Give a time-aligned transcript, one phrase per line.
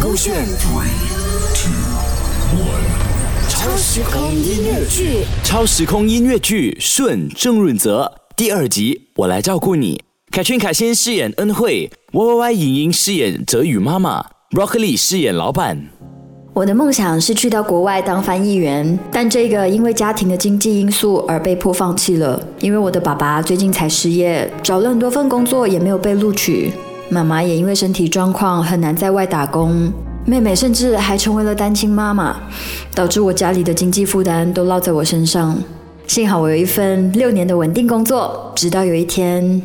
[0.00, 0.88] 勾选 three
[1.54, 1.72] two
[2.58, 10.02] one，超时空音乐剧，超时空音乐剧《顺郑润泽》第二集，我来照顾你。
[10.30, 15.86] 凯旋凯先饰演恩惠，Y Y Y 影音饰演泽宇妈妈，Broccoli 饰演老板。
[16.52, 22.40] 我的梦想是去到国外当翻译员，但这个因为家庭的经济因素而被迫放弃了。
[22.60, 26.72] 因为我的爸爸最近才失业，找了很多份工作也没有被录取。
[27.10, 29.92] 妈妈也因为身体状况很难在外打工，
[30.24, 32.36] 妹妹甚至还成为了单亲妈妈，
[32.94, 35.56] 导致我家里的经济负担都落在我身上。
[36.06, 39.62] 幸好我有一份六年的稳定工作，直到有一天，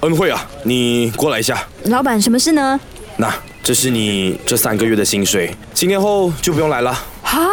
[0.00, 1.66] 恩惠啊，你过来一下。
[1.84, 2.78] 老板，什么事呢？
[3.16, 3.32] 那
[3.62, 6.90] 这是你这三个月的薪水，今天后就不用来了。
[7.22, 7.46] 啊？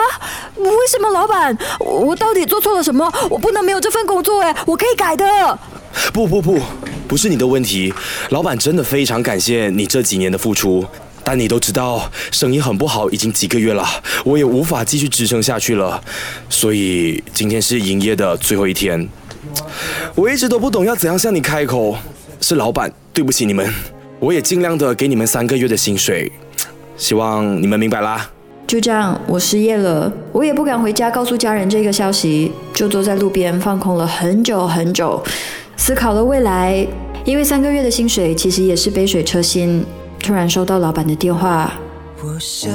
[0.55, 1.55] 为什么，老板？
[1.79, 3.11] 我到底做错了什么？
[3.29, 4.55] 我不能没有这份工作哎！
[4.65, 5.25] 我可以改的。
[6.13, 6.59] 不不不，
[7.07, 7.93] 不是你的问题。
[8.29, 10.85] 老板真的非常感谢你这几年的付出，
[11.23, 13.85] 但你都知道生意很不好，已经几个月了，
[14.23, 16.01] 我也无法继续支撑下去了。
[16.49, 19.07] 所以今天是营业的最后一天。
[20.15, 21.95] 我一直都不懂要怎样向你开口，
[22.41, 23.73] 是老板对不起你们。
[24.19, 26.31] 我也尽量的给你们三个月的薪水，
[26.97, 28.29] 希望你们明白啦。
[28.65, 35.23] 就这样，我失业了，我也不敢回家告诉家人这个消息，就坐在路边放空了很久很久，
[35.77, 36.85] 思考了未来。
[37.27, 39.85] 因为三个月的薪水其实也是杯水车薪。
[40.17, 41.73] 突然收到老板的电话，
[42.23, 42.71] 我想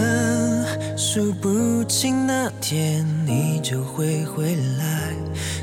[0.94, 5.14] 数不清那天你就会回来，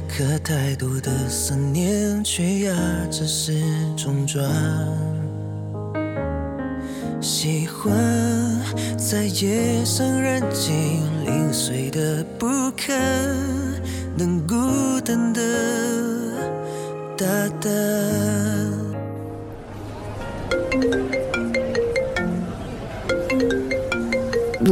[0.08, 2.74] 可太多的思念却压
[3.12, 3.62] 着时
[3.96, 4.44] 钟转。
[7.22, 7.94] 喜欢
[8.98, 10.74] 在夜深人静、
[11.26, 12.92] 零碎的不可
[14.18, 14.56] 能孤
[15.06, 15.42] 单的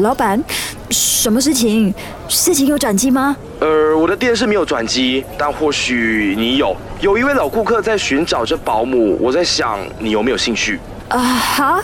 [0.01, 0.41] 老板，
[0.89, 1.93] 什么事情？
[2.29, 3.35] 事情有转机吗？
[3.59, 6.73] 呃，我的店是没有转机，但或许你有。
[7.01, 10.79] 有一位老顾客在寻找着保姆，我在想你有没有兴趣？
[11.09, 11.83] 啊哈，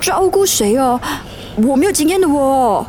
[0.00, 1.00] 照顾谁哦？
[1.66, 2.86] 我没有经验的哦。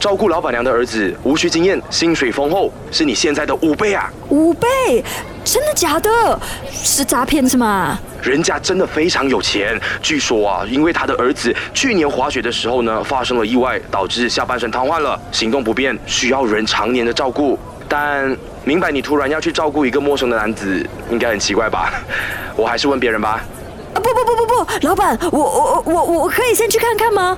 [0.00, 4.10] 照顾老板娘的儿子，无需经验，薪水丰厚，是你现在的五倍啊！
[4.30, 5.04] 五倍？
[5.44, 6.40] 真的假的？
[6.72, 7.98] 是诈骗是吗？
[8.22, 17.58] 人家真的非常有钱，据说啊，因为他的儿子去年滑雪的时候呢，发生了意外，导致下半身瘫痪了，行动不便，需要人常年的照顾。
[17.86, 18.34] 但
[18.64, 21.92] 明白你突然要去照顾一个陌生的男子，应该很奇怪吧？
[22.56, 23.44] 我还是问别人吧。
[23.92, 27.36] 啊不不不不不，老板，我我我我我可以先去看看吗？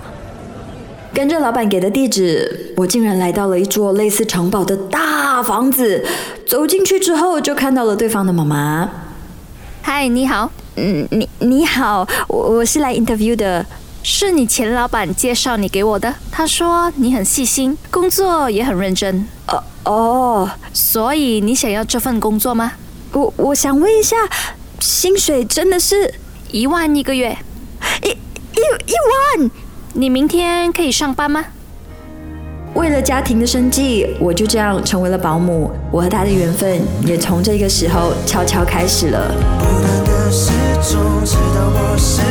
[1.14, 6.04] 跟着老板给的地址，我竟然来到了一座类似城堡的大房子。
[6.46, 8.90] 走进去之后，就看到了对方的妈妈。
[9.82, 10.50] 嗨，你好。
[10.76, 13.64] 嗯，你你好，我我是来 interview 的。
[14.02, 19.28] 是你前老板介绍你给我的，他说你很细心，工作也很认真。
[19.48, 22.72] 哦哦，所以你想要这份工作吗？
[23.12, 24.16] 我我想问一下，
[24.80, 26.14] 薪水真的是
[26.50, 27.36] 一万一个月？
[28.02, 28.94] 一一一
[29.38, 29.50] 万？
[29.94, 31.44] 你明天可以上班吗？
[32.74, 35.70] 为了家庭的生计，我就这样成为了保姆。
[35.90, 39.30] 我和他的缘分也从这个时候悄悄开始了。
[39.58, 40.50] 不断的时
[40.90, 42.22] 钟，直到我失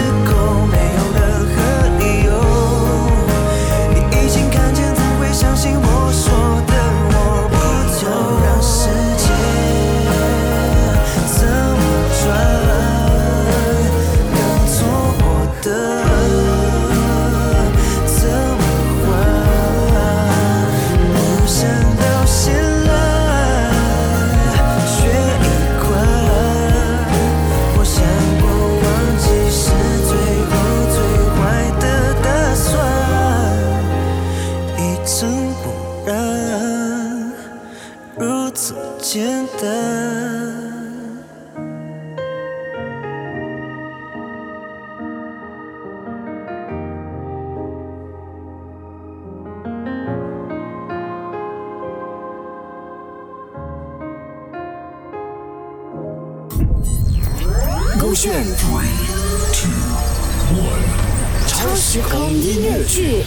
[39.62, 39.72] 简单。
[58.00, 58.90] 勾选 three
[59.54, 59.70] two
[60.58, 60.82] one，
[61.48, 63.24] 超时空音乐剧。